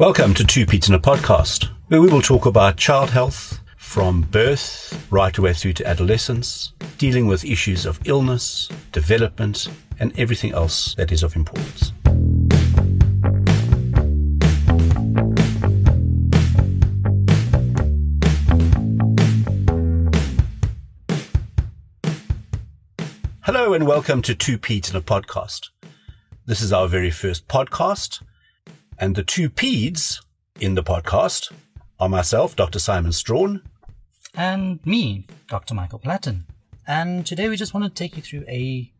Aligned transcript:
Welcome 0.00 0.32
to 0.36 0.46
Two 0.46 0.64
Peds 0.64 0.88
in 0.88 0.94
a 0.94 0.98
Podcast, 0.98 1.68
where 1.88 2.00
we 2.00 2.08
will 2.08 2.22
talk 2.22 2.46
about 2.46 2.78
child 2.78 3.10
health 3.10 3.60
from 3.76 4.22
birth 4.22 5.06
right 5.10 5.36
away 5.36 5.52
through 5.52 5.74
to 5.74 5.86
adolescence, 5.86 6.72
dealing 6.96 7.26
with 7.26 7.44
issues 7.44 7.84
of 7.84 8.00
illness, 8.06 8.70
development, 8.92 9.68
and 9.98 10.18
everything 10.18 10.54
else 10.54 10.94
that 10.94 11.12
is 11.12 11.22
of 11.22 11.36
importance. 11.36 11.92
Hello 23.42 23.74
and 23.74 23.86
welcome 23.86 24.22
to 24.22 24.34
Two 24.34 24.56
Peds 24.56 24.88
in 24.88 24.96
a 24.96 25.02
Podcast. 25.02 25.68
This 26.46 26.62
is 26.62 26.72
our 26.72 26.88
very 26.88 27.10
first 27.10 27.46
podcast 27.48 28.22
and 29.00 29.14
the 29.14 29.24
two 29.24 29.48
peds 29.48 30.20
in 30.60 30.74
the 30.74 30.82
podcast 30.82 31.50
are 31.98 32.08
myself, 32.08 32.54
Dr. 32.54 32.78
Simon 32.78 33.12
Strawn. 33.12 33.62
And 34.34 34.84
me, 34.86 35.26
Dr. 35.48 35.74
Michael 35.74 35.98
Platten. 35.98 36.44
And 36.86 37.24
today 37.24 37.48
we 37.48 37.56
just 37.56 37.72
want 37.72 37.84
to 37.84 37.90
take 37.90 38.16
you 38.16 38.22
through 38.22 38.44
a 38.46 38.92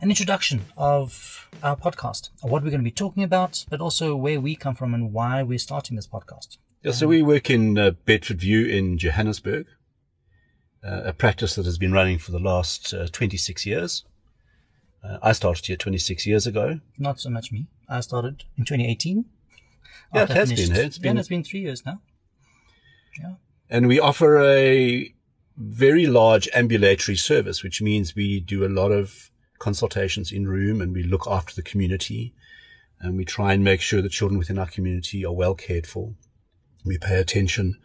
an 0.00 0.10
introduction 0.10 0.66
of 0.76 1.48
our 1.62 1.74
podcast, 1.74 2.28
what 2.42 2.62
we're 2.62 2.70
going 2.70 2.80
to 2.80 2.84
be 2.84 2.90
talking 2.90 3.22
about, 3.22 3.64
but 3.70 3.80
also 3.80 4.14
where 4.14 4.40
we 4.40 4.54
come 4.54 4.74
from 4.74 4.94
and 4.94 5.12
why 5.12 5.42
we're 5.42 5.58
starting 5.58 5.96
this 5.96 6.06
podcast. 6.06 6.58
Yeah, 6.82 6.92
so 6.92 7.08
we 7.08 7.22
work 7.22 7.50
in 7.50 7.78
uh, 7.78 7.92
Bedfordview 8.06 8.68
in 8.68 8.98
Johannesburg, 8.98 9.66
uh, 10.84 11.02
a 11.04 11.12
practice 11.12 11.56
that 11.56 11.64
has 11.64 11.78
been 11.78 11.92
running 11.92 12.18
for 12.18 12.30
the 12.30 12.38
last 12.38 12.92
uh, 12.92 13.08
26 13.10 13.64
years. 13.66 14.04
Uh, 15.02 15.18
I 15.22 15.32
started 15.32 15.66
here 15.66 15.76
26 15.76 16.26
years 16.26 16.46
ago. 16.46 16.80
Not 16.98 17.18
so 17.18 17.30
much 17.30 17.50
me. 17.50 17.66
I 17.88 18.00
started 18.00 18.44
in 18.56 18.64
2018 18.64 19.24
yeah, 20.14 20.22
it 20.24 20.30
has 20.30 20.52
been. 20.52 20.72
It's 20.72 20.98
been. 20.98 21.18
it's 21.18 21.28
been 21.28 21.44
three 21.44 21.60
years 21.60 21.84
now. 21.84 22.00
Yeah. 23.20 23.34
And 23.68 23.88
we 23.88 23.98
offer 23.98 24.40
a 24.40 25.12
very 25.56 26.06
large 26.06 26.48
ambulatory 26.54 27.16
service, 27.16 27.62
which 27.62 27.80
means 27.80 28.14
we 28.14 28.40
do 28.40 28.64
a 28.64 28.68
lot 28.68 28.92
of 28.92 29.30
consultations 29.58 30.30
in 30.30 30.46
room 30.46 30.80
and 30.80 30.92
we 30.92 31.02
look 31.02 31.26
after 31.26 31.54
the 31.54 31.62
community 31.62 32.34
and 33.00 33.16
we 33.16 33.24
try 33.24 33.52
and 33.52 33.64
make 33.64 33.80
sure 33.80 34.02
that 34.02 34.10
children 34.10 34.38
within 34.38 34.58
our 34.58 34.66
community 34.66 35.24
are 35.24 35.32
well 35.32 35.54
cared 35.54 35.86
for. 35.86 36.14
We 36.84 36.98
pay 36.98 37.18
attention 37.18 37.78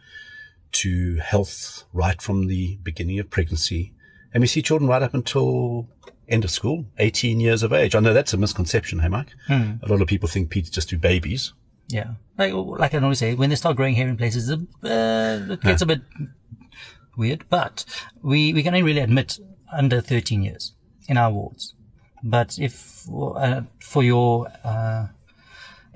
to 0.72 1.16
health 1.16 1.84
right 1.92 2.20
from 2.20 2.46
the 2.46 2.78
beginning 2.82 3.18
of 3.18 3.30
pregnancy. 3.30 3.92
And 4.32 4.40
we 4.40 4.46
see 4.46 4.62
children 4.62 4.88
right 4.88 5.02
up 5.02 5.14
until 5.14 5.88
end 6.28 6.44
of 6.44 6.50
school, 6.50 6.86
18 6.98 7.40
years 7.40 7.62
of 7.62 7.72
age. 7.72 7.94
I 7.94 8.00
know 8.00 8.14
that's 8.14 8.32
a 8.32 8.38
misconception, 8.38 9.00
hey, 9.00 9.08
Mike? 9.08 9.34
Hmm. 9.46 9.72
A 9.82 9.88
lot 9.88 10.00
of 10.00 10.08
people 10.08 10.28
think 10.28 10.50
peds 10.50 10.70
just 10.70 10.88
do 10.88 10.98
babies. 10.98 11.52
Yeah. 11.88 12.12
Like, 12.38 12.52
like 12.52 12.94
I 12.94 12.98
normally 12.98 13.16
say, 13.16 13.34
when 13.34 13.50
they 13.50 13.56
start 13.56 13.76
growing 13.76 13.94
hair 13.94 14.08
in 14.08 14.16
places, 14.16 14.50
uh, 14.50 14.56
it 14.82 15.60
gets 15.60 15.82
yeah. 15.82 15.84
a 15.84 15.86
bit 15.86 16.00
weird, 17.16 17.44
but 17.50 17.84
we, 18.22 18.52
we 18.52 18.62
can 18.62 18.74
only 18.74 18.82
really 18.82 19.00
admit 19.00 19.38
under 19.72 20.00
13 20.00 20.42
years 20.42 20.74
in 21.08 21.16
our 21.16 21.30
wards. 21.30 21.74
But 22.22 22.58
if, 22.58 23.06
uh, 23.12 23.62
for 23.80 24.02
your, 24.02 24.48
uh, 24.64 25.08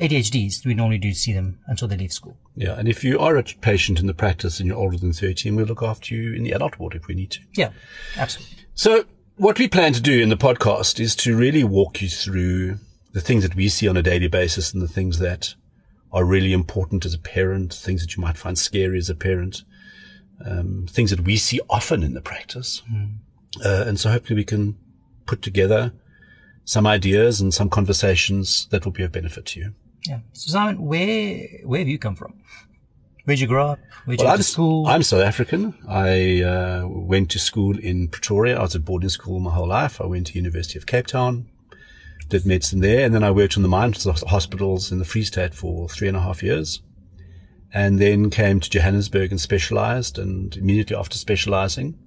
ADHDs, 0.01 0.67
we 0.67 0.75
normally 0.75 0.99
do 0.99 1.13
see 1.13 1.33
them 1.33 1.59
until 1.67 1.89
they 1.89 1.97
leave 1.97 2.13
school. 2.13 2.37
Yeah, 2.55 2.79
and 2.79 2.89
if 2.89 3.03
you 3.03 3.19
are 3.19 3.37
a 3.37 3.43
patient 3.43 3.99
in 3.99 4.07
the 4.07 4.15
practice 4.15 4.61
and 4.61 4.67
you're 4.67 4.77
older 4.77 4.99
than 4.99 5.13
13, 5.13 5.57
we'll 5.57 5.67
look 5.67 5.83
after 5.83 6.15
you 6.15 6.35
in 6.35 6.43
the 6.43 6.53
adult 6.53 6.79
ward 6.79 6.95
if 6.95 7.07
we 7.07 7.15
need 7.15 7.31
to. 7.31 7.41
Yeah, 7.55 7.71
absolutely. 8.17 8.59
So 8.75 9.05
what 9.37 9.59
we 9.59 9.69
plan 9.69 9.95
to 9.95 10.01
do 10.01 10.21
in 10.21 10.29
the 10.29 10.37
podcast 10.37 11.01
is 11.01 11.17
to 11.17 11.37
really 11.37 11.65
walk 11.65 12.03
you 12.03 12.09
through 12.09 12.79
the 13.13 13.21
things 13.21 13.43
that 13.43 13.55
we 13.55 13.69
see 13.69 13.89
on 13.89 13.97
a 13.97 14.03
daily 14.03 14.29
basis 14.29 14.75
and 14.75 14.83
the 14.83 14.89
things 14.89 15.19
that 15.19 15.55
are 16.17 16.25
really 16.25 16.55
important 16.55 17.05
as 17.05 17.13
a 17.13 17.19
parent, 17.19 17.75
things 17.75 18.01
that 18.01 18.17
you 18.17 18.23
might 18.23 18.39
find 18.39 18.59
scary 18.59 18.97
as 18.97 19.11
a 19.11 19.15
parent, 19.15 19.65
um, 20.47 20.87
things 20.89 21.11
that 21.11 21.21
we 21.21 21.37
see 21.37 21.61
often 21.69 22.03
in 22.03 22.15
the 22.15 22.23
practice. 22.23 22.83
Mm. 22.91 23.17
Uh, 23.63 23.85
and 23.87 24.01
so 24.01 24.11
hopefully 24.11 24.37
we 24.37 24.45
can 24.45 24.79
put 25.27 25.43
together 25.43 25.93
some 26.65 26.87
ideas 26.87 27.43
and 27.43 27.53
some 27.53 27.69
conversations 27.69 28.67
that 28.71 28.87
will 28.87 28.93
be 28.93 29.03
of 29.03 29.13
benefit 29.13 29.45
to 29.45 29.61
you. 29.61 29.75
Yeah. 30.09 30.21
So 30.33 30.53
Simon, 30.53 30.81
where, 30.81 31.47
where 31.65 31.81
have 31.81 31.89
you 31.89 31.99
come 31.99 32.17
from? 32.17 32.33
Where'd 33.25 33.41
you 33.41 33.47
grow 33.47 33.67
up? 33.73 33.79
Where'd 34.07 34.19
well, 34.21 34.29
you 34.29 34.33
go 34.33 34.37
to 34.39 34.43
school? 34.43 34.87
I'm 34.87 35.03
South 35.03 35.23
African. 35.23 35.75
I 35.87 36.41
uh, 36.41 36.87
went 36.89 37.31
to 37.33 37.39
school 37.39 37.79
in 37.79 38.09
Pretoria. 38.09 38.59
I 38.59 38.63
was 38.63 38.75
at 38.75 38.87
boarding 38.87 39.11
school 39.11 39.39
my 39.39 39.51
whole 39.51 39.69
life. 39.69 40.01
I 40.01 40.07
went 40.07 40.29
to 40.29 40.35
University 40.35 40.79
of 40.79 40.87
Cape 40.87 41.09
Town 41.09 41.51
did 42.29 42.47
medicine 42.47 42.81
there. 42.81 43.05
And 43.05 43.15
then 43.15 43.23
I 43.23 43.31
worked 43.31 43.57
on 43.57 43.63
the 43.63 43.69
mines 43.69 44.05
hospitals 44.05 44.91
in 44.91 44.99
the 44.99 45.05
Free 45.05 45.25
State 45.25 45.55
for 45.55 45.89
three 45.89 46.09
and 46.09 46.17
a 46.17 46.21
half 46.21 46.43
years. 46.43 46.83
And 47.73 47.99
then 47.99 48.31
came 48.31 48.61
to 48.61 48.71
Johannesburg 48.71 49.31
and 49.31 49.41
specialized. 49.41 50.19
And 50.19 50.57
immediately 50.57 50.97
after 50.97 51.17
specializing, 51.17 51.99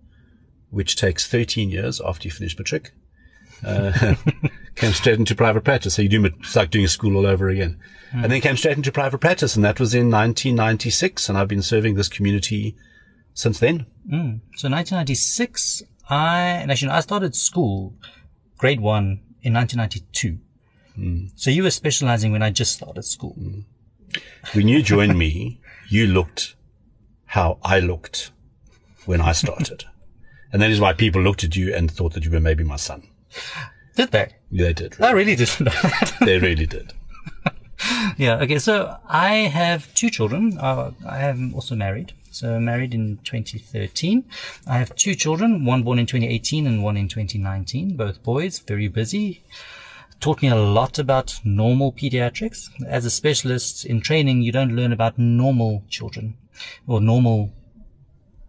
which 0.70 0.96
takes 0.96 1.28
13 1.28 1.70
years 1.70 2.02
after 2.02 2.28
you 2.28 2.32
finish 2.32 2.58
matric, 2.58 2.92
uh, 3.66 4.16
came 4.76 4.94
straight 4.94 5.20
into 5.20 5.36
private 5.36 5.64
practice. 5.64 5.96
So 5.96 6.02
you 6.02 6.10
do, 6.10 6.26
it's 6.26 6.56
like 6.56 6.70
doing 6.70 6.86
a 6.86 6.90
school 6.90 7.18
all 7.18 7.28
over 7.28 7.50
again. 7.50 7.80
Mm. 8.12 8.24
And 8.24 8.32
then 8.32 8.42
came 8.42 8.58
straight 8.58 8.78
into 8.78 8.92
private 8.92 9.20
practice. 9.20 9.56
And 9.56 9.64
that 9.66 9.80
was 9.80 9.94
in 9.94 10.10
1996. 10.10 11.30
And 11.30 11.38
I've 11.38 11.48
been 11.48 11.62
serving 11.62 11.96
this 11.96 12.10
community 12.10 12.76
since 13.34 13.60
then. 13.60 13.86
Mm. 14.08 14.42
So 14.56 14.70
1996, 14.70 15.84
I, 16.10 16.40
and 16.40 16.72
actually, 16.72 16.92
I 16.92 17.02
started 17.02 17.36
school, 17.36 17.94
grade 18.58 18.82
one 18.82 19.22
in 19.42 19.54
1992. 19.54 20.38
Mm. 20.98 21.32
So 21.36 21.50
you 21.50 21.64
were 21.64 21.72
specializing 21.72 22.32
when 22.32 22.42
I 22.42 22.50
just 22.50 22.74
started 22.74 23.04
school. 23.04 23.36
Mm. 23.40 23.64
When 24.54 24.68
you 24.68 24.82
joined 24.82 25.18
me, 25.18 25.62
you 25.88 26.08
looked 26.08 26.56
how 27.26 27.60
I 27.64 27.80
looked 27.80 28.32
when 29.06 29.22
I 29.22 29.32
started. 29.34 29.86
and 30.52 30.62
that 30.62 30.72
is 30.72 30.80
why 30.80 30.94
people 30.94 31.22
looked 31.22 31.44
at 31.44 31.56
you 31.56 31.74
and 31.74 31.90
thought 31.90 32.14
that 32.14 32.26
you 32.26 32.32
were 32.32 32.40
maybe 32.40 32.64
my 32.64 32.76
son. 32.76 33.08
Did 33.96 34.12
they? 34.12 34.36
They 34.52 34.74
did. 34.74 35.00
Really. 35.00 35.10
I 35.10 35.12
really 35.12 35.36
didn't 35.36 35.60
know 35.60 35.72
that. 35.72 36.18
they 36.22 36.40
really 36.40 36.66
did. 36.66 36.94
yeah. 38.18 38.40
Okay. 38.42 38.60
So 38.60 38.98
I 39.08 39.36
have 39.60 39.94
two 39.94 40.10
children. 40.10 40.58
Uh, 40.58 40.92
I 41.08 41.20
am 41.22 41.54
also 41.54 41.76
married. 41.76 42.14
So 42.32 42.60
married 42.60 42.94
in 42.94 43.18
2013. 43.24 44.24
I 44.68 44.78
have 44.78 44.96
two 44.96 45.16
children, 45.16 45.66
one 45.66 45.84
born 45.84 46.00
in 46.00 46.06
2018 46.06 46.68
and 46.68 46.84
one 46.84 46.96
in 46.96 47.08
2019, 47.08 47.96
both 47.96 48.22
boys, 48.24 48.60
very 48.60 48.88
busy. 48.88 49.44
Taught 50.20 50.42
me 50.42 50.50
a 50.50 50.56
lot 50.56 51.00
about 51.00 51.40
normal 51.44 51.92
pediatrics. 51.92 52.70
As 52.86 53.06
a 53.06 53.10
specialist 53.10 53.86
in 53.86 54.02
training, 54.02 54.42
you 54.42 54.52
don't 54.52 54.76
learn 54.76 54.92
about 54.92 55.18
normal 55.18 55.84
children 55.90 56.38
or 56.88 57.02
normal 57.02 57.52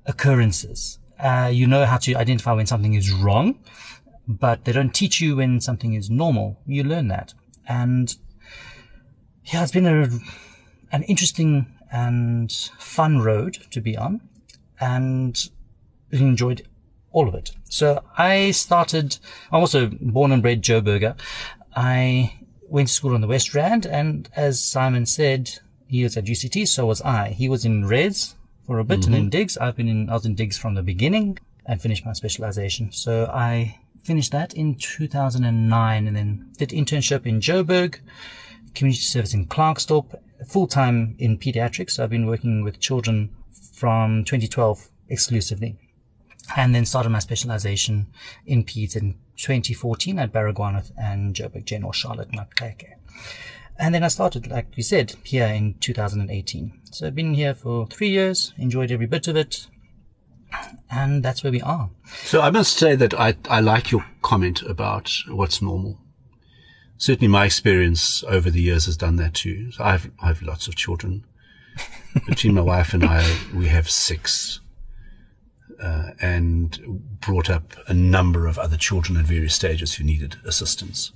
occurrences. 0.04 0.98
Uh, 1.18 1.50
you 1.52 1.66
know 1.66 1.86
how 1.86 1.96
to 1.98 2.14
identify 2.14 2.52
when 2.52 2.66
something 2.66 2.94
is 2.94 3.12
wrong, 3.12 3.58
but 4.26 4.64
they 4.64 4.72
don't 4.72 4.94
teach 4.94 5.20
you 5.20 5.36
when 5.36 5.60
something 5.60 5.94
is 5.94 6.10
normal. 6.10 6.58
You 6.66 6.82
learn 6.84 7.08
that. 7.08 7.34
And 7.68 8.14
yeah, 9.52 9.62
it's 9.62 9.72
been 9.72 9.86
a, 9.86 10.08
an 10.92 11.02
interesting 11.04 11.66
and 11.90 12.52
fun 12.78 13.20
road 13.20 13.58
to 13.70 13.80
be 13.80 13.96
on 13.96 14.20
and 14.80 15.50
enjoyed 16.10 16.66
all 17.12 17.28
of 17.28 17.34
it. 17.34 17.52
So 17.68 18.02
I 18.16 18.52
started, 18.52 19.18
I'm 19.50 19.60
also 19.60 19.90
born 20.00 20.32
and 20.32 20.42
bred 20.42 20.62
Joburger. 20.62 21.16
I 21.74 22.34
went 22.68 22.88
to 22.88 22.94
school 22.94 23.14
on 23.14 23.20
the 23.20 23.26
West 23.26 23.54
Rand 23.54 23.86
and 23.86 24.28
as 24.36 24.62
Simon 24.62 25.06
said, 25.06 25.58
he 25.88 26.04
was 26.04 26.16
at 26.16 26.24
UCT, 26.24 26.68
so 26.68 26.86
was 26.86 27.02
I. 27.02 27.30
He 27.30 27.48
was 27.48 27.64
in 27.64 27.86
Reds 27.86 28.36
for 28.64 28.78
a 28.78 28.84
bit 28.84 29.00
mm-hmm. 29.00 29.14
and 29.14 29.24
in 29.24 29.30
Digs. 29.30 29.58
I've 29.58 29.74
been 29.74 29.88
in, 29.88 30.08
I 30.08 30.14
was 30.14 30.26
in 30.26 30.36
Diggs 30.36 30.56
from 30.56 30.74
the 30.74 30.82
beginning 30.82 31.38
and 31.66 31.82
finished 31.82 32.06
my 32.06 32.12
specialization. 32.12 32.92
So 32.92 33.26
I 33.26 33.80
finished 34.04 34.30
that 34.30 34.54
in 34.54 34.76
2009 34.76 36.06
and 36.06 36.16
then 36.16 36.52
did 36.56 36.70
internship 36.70 37.26
in 37.26 37.40
Joburg, 37.40 37.98
community 38.74 39.02
service 39.02 39.34
in 39.34 39.46
Klerksdorp 39.46 40.18
full 40.46 40.66
time 40.66 41.16
in 41.18 41.38
pediatrics. 41.38 41.98
I've 41.98 42.10
been 42.10 42.26
working 42.26 42.64
with 42.64 42.80
children 42.80 43.34
from 43.74 44.24
2012 44.24 44.88
exclusively 45.08 45.78
and 46.56 46.74
then 46.74 46.84
started 46.84 47.10
my 47.10 47.18
specialization 47.18 48.08
in 48.46 48.64
peds 48.64 48.96
in 48.96 49.14
2014 49.36 50.18
at 50.18 50.32
Baragwanath 50.32 50.90
and 50.98 51.34
Joburg 51.34 51.64
General 51.64 51.92
Charlotte 51.92 52.30
Maxeke. 52.32 52.94
And 53.78 53.94
then 53.94 54.04
I 54.04 54.08
started, 54.08 54.46
like 54.48 54.76
you 54.76 54.82
said, 54.82 55.14
here 55.24 55.46
in 55.46 55.74
2018. 55.80 56.80
So 56.90 57.06
I've 57.06 57.14
been 57.14 57.34
here 57.34 57.54
for 57.54 57.86
three 57.86 58.10
years, 58.10 58.52
enjoyed 58.58 58.92
every 58.92 59.06
bit 59.06 59.26
of 59.26 59.36
it. 59.36 59.68
And 60.90 61.22
that's 61.22 61.42
where 61.42 61.52
we 61.52 61.62
are. 61.62 61.90
So 62.24 62.40
I 62.42 62.50
must 62.50 62.76
say 62.76 62.96
that 62.96 63.14
I, 63.14 63.36
I 63.48 63.60
like 63.60 63.90
your 63.90 64.04
comment 64.20 64.62
about 64.62 65.10
what's 65.28 65.62
normal 65.62 65.98
certainly 67.00 67.28
my 67.28 67.46
experience 67.46 68.22
over 68.28 68.50
the 68.50 68.60
years 68.60 68.84
has 68.84 68.96
done 68.96 69.16
that 69.16 69.32
too. 69.32 69.72
So 69.72 69.82
I 69.82 69.92
have, 69.92 70.10
I 70.22 70.26
have 70.28 70.42
lots 70.42 70.68
of 70.68 70.76
children. 70.76 71.24
Between 72.28 72.54
my 72.54 72.60
wife 72.60 72.92
and 72.92 73.04
I, 73.04 73.38
we 73.54 73.68
have 73.68 73.90
six, 73.90 74.60
uh, 75.82 76.10
and 76.20 76.78
brought 77.20 77.48
up 77.48 77.72
a 77.88 77.94
number 77.94 78.46
of 78.46 78.58
other 78.58 78.76
children 78.76 79.16
at 79.18 79.24
various 79.24 79.54
stages 79.54 79.94
who 79.94 80.04
needed 80.04 80.36
assistance. 80.44 81.12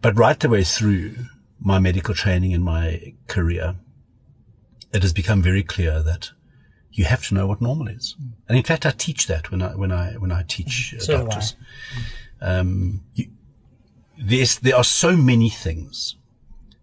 But 0.00 0.16
right 0.16 0.38
the 0.40 0.48
way 0.48 0.64
through, 0.64 1.16
my 1.60 1.78
medical 1.78 2.14
training 2.14 2.54
and 2.54 2.64
my 2.64 3.14
career, 3.26 3.76
it 4.94 5.02
has 5.02 5.12
become 5.12 5.42
very 5.42 5.62
clear 5.62 6.02
that 6.02 6.30
you 6.90 7.04
have 7.04 7.26
to 7.26 7.34
know 7.34 7.46
what 7.46 7.60
normal 7.60 7.88
is. 7.88 8.16
And 8.48 8.56
in 8.56 8.64
fact, 8.64 8.86
I 8.86 8.92
teach 8.92 9.26
that 9.26 9.50
when 9.50 9.60
I, 9.60 9.74
when 9.74 9.92
I, 9.92 10.12
when 10.12 10.32
I 10.32 10.42
teach 10.48 10.94
uh, 10.96 11.00
So 11.00 11.14
I. 11.16 11.18
doctors. 11.18 11.56
Um, 12.40 13.02
you, 13.14 13.26
there's, 14.18 14.58
there 14.58 14.76
are 14.76 14.84
so 14.84 15.16
many 15.16 15.48
things 15.48 16.16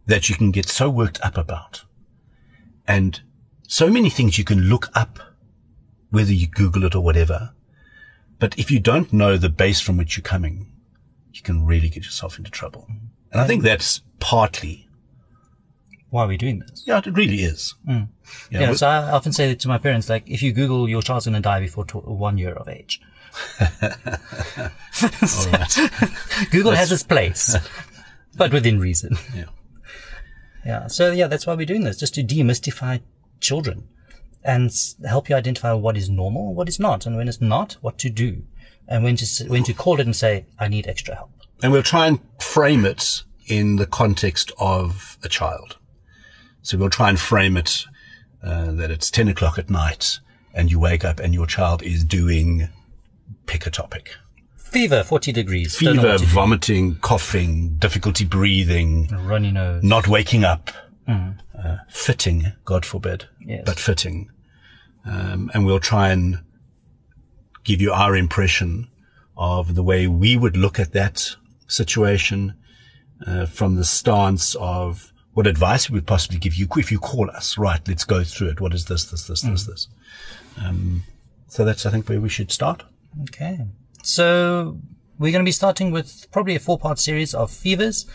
that 0.05 0.29
you 0.29 0.35
can 0.35 0.51
get 0.51 0.69
so 0.69 0.89
worked 0.89 1.21
up 1.21 1.37
about 1.37 1.85
and 2.87 3.21
so 3.67 3.89
many 3.89 4.09
things 4.09 4.37
you 4.37 4.43
can 4.43 4.61
look 4.61 4.89
up, 4.93 5.19
whether 6.09 6.33
you 6.33 6.47
Google 6.47 6.83
it 6.83 6.95
or 6.95 7.03
whatever. 7.03 7.53
But 8.39 8.57
if 8.59 8.69
you 8.69 8.79
don't 8.79 9.13
know 9.13 9.37
the 9.37 9.49
base 9.49 9.79
from 9.79 9.97
which 9.97 10.17
you're 10.17 10.23
coming, 10.23 10.71
you 11.31 11.41
can 11.41 11.65
really 11.65 11.89
get 11.89 12.03
yourself 12.03 12.37
into 12.37 12.51
trouble. 12.51 12.87
And 13.31 13.41
I 13.41 13.47
think 13.47 13.63
that's 13.63 14.01
partly, 14.19 14.87
Why 16.13 16.25
are 16.25 16.27
we 16.27 16.37
doing 16.37 16.59
this? 16.59 16.83
yeah, 16.85 16.99
it 16.99 17.07
really 17.07 17.37
is. 17.37 17.73
Mm. 17.89 18.07
Yeah, 18.51 18.61
Yeah, 18.61 18.73
so 18.73 18.87
I 18.87 19.09
often 19.09 19.33
say 19.33 19.47
that 19.47 19.59
to 19.61 19.67
my 19.67 19.79
parents, 19.79 20.09
like, 20.09 20.29
if 20.29 20.43
you 20.43 20.53
Google 20.53 20.87
your 20.87 21.01
child's 21.01 21.25
going 21.25 21.33
to 21.33 21.41
die 21.41 21.59
before 21.59 21.85
tw- 21.85 22.07
one 22.07 22.37
year 22.37 22.53
of 22.53 22.69
age. 22.69 23.01
Google 26.51 26.73
has 26.73 26.91
its 26.91 27.01
place, 27.01 27.55
but 28.37 28.53
within 28.53 28.79
reason. 28.79 29.17
yeah. 29.33 29.45
Yeah. 30.63 30.85
So 30.85 31.11
yeah, 31.11 31.25
that's 31.25 31.47
why 31.47 31.55
we're 31.55 31.65
doing 31.65 31.83
this, 31.83 31.97
just 31.97 32.13
to 32.13 32.23
demystify 32.23 33.01
children 33.39 33.87
and 34.43 34.71
help 35.07 35.29
you 35.29 35.35
identify 35.35 35.73
what 35.73 35.97
is 35.97 36.11
normal, 36.11 36.53
what 36.53 36.69
is 36.69 36.79
not, 36.79 37.07
and 37.07 37.17
when 37.17 37.27
it's 37.27 37.41
not, 37.41 37.77
what 37.81 37.97
to 37.97 38.11
do, 38.11 38.43
and 38.87 39.03
when 39.03 39.15
to 39.15 39.45
when 39.47 39.63
to 39.63 39.73
call 39.73 39.99
it 39.99 40.05
and 40.05 40.15
say, 40.15 40.45
"I 40.59 40.67
need 40.67 40.85
extra 40.85 41.15
help." 41.15 41.31
And 41.63 41.71
we'll 41.71 41.81
try 41.81 42.05
and 42.05 42.19
frame 42.39 42.85
it 42.85 43.23
in 43.47 43.77
the 43.77 43.87
context 43.87 44.51
of 44.59 45.17
a 45.23 45.27
child. 45.27 45.77
So 46.63 46.77
we'll 46.77 46.89
try 46.89 47.09
and 47.09 47.19
frame 47.19 47.55
it 47.57 47.85
uh, 48.41 48.71
that 48.71 48.89
it's 48.89 49.11
10 49.11 49.27
o'clock 49.27 49.57
at 49.59 49.69
night 49.69 50.19
and 50.53 50.71
you 50.71 50.79
wake 50.79 51.05
up 51.05 51.19
and 51.19 51.33
your 51.33 51.45
child 51.45 51.83
is 51.83 52.03
doing, 52.03 52.69
pick 53.45 53.65
a 53.67 53.69
topic. 53.69 54.15
Fever, 54.55 55.03
forty 55.03 55.31
degrees. 55.31 55.75
Fever, 55.77 56.17
vomiting, 56.17 56.95
coughing, 56.95 57.75
difficulty 57.77 58.25
breathing, 58.25 59.07
runny 59.27 59.51
nose. 59.51 59.83
not 59.83 60.07
waking 60.07 60.43
up, 60.43 60.71
uh, 61.07 61.77
fitting, 61.89 62.53
God 62.65 62.83
forbid, 62.83 63.25
Yes. 63.39 63.61
but 63.67 63.77
fitting. 63.77 64.31
Um, 65.05 65.51
and 65.53 65.63
we'll 65.63 65.79
try 65.79 66.09
and 66.09 66.39
give 67.63 67.81
you 67.81 67.91
our 67.93 68.15
impression 68.15 68.87
of 69.37 69.75
the 69.75 69.83
way 69.83 70.07
we 70.07 70.35
would 70.35 70.57
look 70.57 70.79
at 70.79 70.91
that 70.93 71.35
situation 71.67 72.55
uh, 73.27 73.45
from 73.45 73.75
the 73.75 73.85
stance 73.85 74.55
of 74.55 75.12
what 75.33 75.47
advice 75.47 75.89
would 75.89 75.95
we 75.95 76.05
possibly 76.05 76.37
give 76.37 76.55
you 76.55 76.67
if 76.77 76.91
you 76.91 76.99
call 76.99 77.29
us. 77.31 77.57
Right, 77.57 77.81
let's 77.87 78.03
go 78.03 78.23
through 78.23 78.49
it. 78.49 78.61
What 78.61 78.73
is 78.73 78.85
this, 78.85 79.05
this, 79.05 79.27
this, 79.27 79.41
this, 79.41 79.65
this? 79.65 79.87
Um, 80.63 81.03
so 81.47 81.65
that's, 81.65 81.85
I 81.85 81.91
think, 81.91 82.07
where 82.07 82.21
we 82.21 82.29
should 82.29 82.51
start. 82.51 82.83
Okay. 83.23 83.59
So 84.03 84.77
we're 85.19 85.31
going 85.31 85.43
to 85.43 85.47
be 85.47 85.51
starting 85.51 85.91
with 85.91 86.27
probably 86.31 86.55
a 86.55 86.59
four 86.59 86.77
part 86.77 86.99
series 86.99 87.33
of 87.33 87.51
fevers 87.51 88.05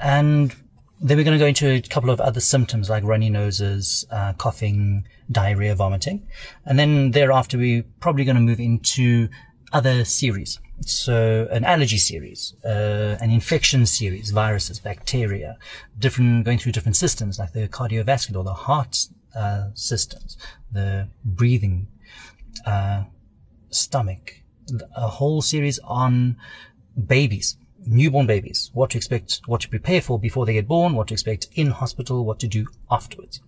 and 0.00 0.54
then 1.00 1.18
we're 1.18 1.24
going 1.24 1.38
to 1.38 1.42
go 1.42 1.46
into 1.46 1.68
a 1.68 1.80
couple 1.82 2.10
of 2.10 2.20
other 2.20 2.40
symptoms 2.40 2.88
like 2.88 3.04
runny 3.04 3.28
noses, 3.28 4.06
uh, 4.10 4.32
coughing, 4.32 5.06
diarrhea, 5.30 5.74
vomiting. 5.74 6.26
And 6.64 6.78
then 6.78 7.10
thereafter 7.10 7.58
we're 7.58 7.84
probably 8.00 8.24
going 8.24 8.36
to 8.36 8.42
move 8.42 8.60
into 8.60 9.28
other 9.72 10.04
series. 10.04 10.58
So 10.80 11.48
an 11.50 11.64
allergy 11.64 11.96
series, 11.96 12.54
uh, 12.64 13.16
an 13.20 13.30
infection 13.30 13.86
series, 13.86 14.30
viruses, 14.30 14.78
bacteria, 14.78 15.56
different, 15.98 16.44
going 16.44 16.58
through 16.58 16.72
different 16.72 16.96
systems 16.96 17.38
like 17.38 17.52
the 17.52 17.66
cardiovascular, 17.68 18.44
the 18.44 18.52
heart, 18.52 19.06
uh, 19.34 19.68
systems, 19.74 20.36
the 20.70 21.08
breathing, 21.24 21.88
uh, 22.66 23.04
stomach, 23.70 24.42
a 24.96 25.08
whole 25.08 25.42
series 25.42 25.78
on 25.80 26.36
babies, 27.06 27.56
newborn 27.86 28.26
babies, 28.26 28.70
what 28.74 28.90
to 28.90 28.98
expect, 28.98 29.40
what 29.46 29.60
to 29.62 29.68
prepare 29.68 30.00
for 30.00 30.18
before 30.18 30.44
they 30.44 30.54
get 30.54 30.68
born, 30.68 30.94
what 30.94 31.08
to 31.08 31.14
expect 31.14 31.48
in 31.54 31.70
hospital, 31.70 32.24
what 32.24 32.38
to 32.40 32.48
do 32.48 32.66
afterwards. 32.90 33.40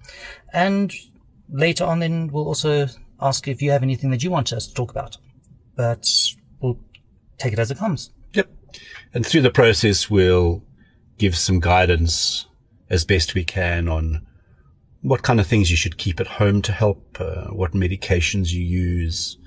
And 0.52 0.92
later 1.50 1.84
on 1.84 2.00
then 2.00 2.28
we'll 2.28 2.46
also 2.46 2.88
ask 3.20 3.48
if 3.48 3.60
you 3.60 3.70
have 3.70 3.82
anything 3.82 4.10
that 4.10 4.22
you 4.22 4.30
want 4.30 4.52
us 4.52 4.66
to 4.66 4.74
talk 4.74 4.90
about. 4.90 5.16
But 5.76 6.08
take 7.38 7.52
it 7.52 7.58
as 7.58 7.70
it 7.70 7.78
comes. 7.78 8.10
Yep. 8.34 8.50
And 9.14 9.26
through 9.26 9.42
the 9.42 9.50
process, 9.50 10.10
we'll 10.10 10.62
give 11.16 11.36
some 11.36 11.60
guidance 11.60 12.46
as 12.90 13.04
best 13.04 13.34
we 13.34 13.44
can 13.44 13.88
on 13.88 14.26
what 15.02 15.22
kind 15.22 15.40
of 15.40 15.46
things 15.46 15.70
you 15.70 15.76
should 15.76 15.96
keep 15.96 16.20
at 16.20 16.26
home 16.26 16.60
to 16.62 16.72
help, 16.72 17.20
uh, 17.20 17.46
what 17.46 17.72
medications 17.72 18.52
you 18.52 18.62
use, 18.62 19.38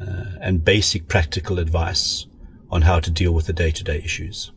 uh, 0.00 0.36
and 0.40 0.64
basic 0.64 1.08
practical 1.08 1.58
advice 1.58 2.26
on 2.70 2.82
how 2.82 2.98
to 2.98 3.10
deal 3.10 3.32
with 3.32 3.46
the 3.46 3.52
day-to-day 3.52 3.98
issues. 3.98 4.50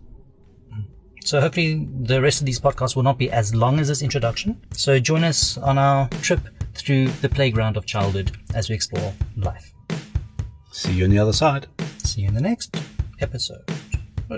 So 1.24 1.42
hopefully 1.42 1.88
the 2.02 2.22
rest 2.22 2.40
of 2.40 2.46
these 2.46 2.60
podcasts 2.60 2.96
will 2.96 3.04
not 3.04 3.18
be 3.18 3.32
as 3.32 3.54
long 3.54 3.80
as 3.80 3.88
this 3.88 4.02
introduction. 4.02 4.62
So 4.72 5.00
join 5.00 5.24
us 5.24 5.58
on 5.58 5.78
our 5.78 6.08
trip 6.22 6.40
through 6.76 7.08
the 7.08 7.30
playground 7.30 7.78
of 7.78 7.86
childhood 7.86 8.38
as 8.54 8.70
we 8.70 8.76
explore 8.76 9.14
life. 9.36 9.74
See 10.72 10.94
you 10.94 11.06
on 11.06 11.10
the 11.10 11.18
other 11.18 11.34
side. 11.34 11.68
See 12.16 12.22
you 12.22 12.30
in 12.30 12.34
the 12.34 12.40
next 12.40 12.74
episode. 13.20 13.70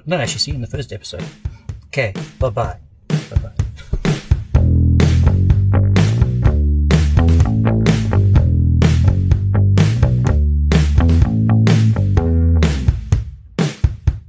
No, 0.07 0.18
actually, 0.18 0.39
see 0.39 0.50
you 0.50 0.56
in 0.56 0.62
the 0.62 0.68
first 0.68 0.91
episode. 0.91 1.24
Okay, 1.89 2.12
bye 2.39 2.50
bye. 2.50 2.75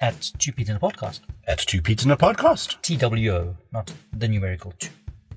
At 0.00 0.32
Two 0.38 0.52
Peds 0.52 0.68
in 0.70 0.76
a 0.76 0.80
Podcast. 0.80 1.20
at 1.46 1.58
Two 1.58 1.80
Peds 1.82 2.04
in 2.04 2.10
a 2.10 2.16
Podcast. 2.16 2.80
TWO, 2.82 3.56
not 3.72 3.92
the 4.12 4.28
numerical 4.28 4.72
two. 4.78 4.90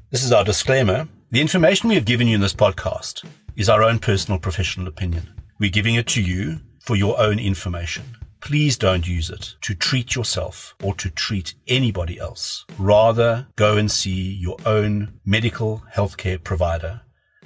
This 0.09 0.23
is 0.23 0.31
our 0.31 0.43
disclaimer. 0.43 1.07
The 1.31 1.41
information 1.41 1.89
we 1.89 1.95
have 1.95 2.05
given 2.05 2.27
you 2.27 2.35
in 2.35 2.41
this 2.41 2.53
podcast 2.53 3.25
is 3.55 3.69
our 3.69 3.83
own 3.83 3.99
personal 3.99 4.39
professional 4.39 4.87
opinion. 4.87 5.29
We're 5.59 5.69
giving 5.69 5.95
it 5.95 6.07
to 6.07 6.21
you 6.21 6.59
for 6.79 6.95
your 6.95 7.19
own 7.19 7.39
information. 7.39 8.03
Please 8.39 8.77
don't 8.77 9.07
use 9.07 9.29
it 9.29 9.55
to 9.61 9.73
treat 9.73 10.15
yourself 10.15 10.75
or 10.83 10.93
to 10.95 11.09
treat 11.09 11.55
anybody 11.67 12.19
else. 12.19 12.65
Rather, 12.77 13.47
go 13.55 13.75
and 13.77 13.91
see 13.91 14.31
your 14.33 14.57
own 14.65 15.19
medical 15.25 15.83
healthcare 15.93 16.41
provider 16.41 17.01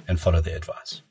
and 0.06 0.20
follow 0.20 0.40
their 0.40 0.56
advice. 0.56 1.02